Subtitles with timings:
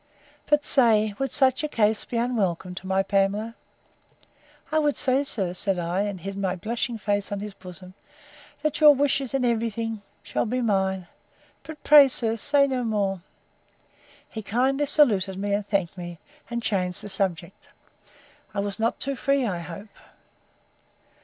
[0.47, 5.77] —But say, Would such a case be unwelcome to my Pamela?—I will say, sir, said
[5.77, 7.93] I, and hid my blushing face on his bosom,
[8.63, 11.05] that your wishes, in every thing, shall be mine;
[11.61, 13.21] but, pray, sir, say no more.
[14.27, 16.17] He kindly saluted me, and thanked me,
[16.49, 19.93] and changed the subject.—I was not too free, I hope.